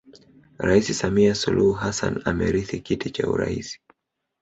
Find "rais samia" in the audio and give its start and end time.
0.57-1.35